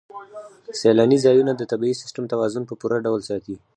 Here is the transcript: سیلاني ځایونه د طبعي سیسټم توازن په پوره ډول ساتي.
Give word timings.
سیلاني 0.79 1.17
ځایونه 1.25 1.51
د 1.55 1.61
طبعي 1.71 1.93
سیسټم 2.01 2.25
توازن 2.33 2.63
په 2.67 2.73
پوره 2.79 2.97
ډول 3.05 3.21
ساتي. 3.29 3.55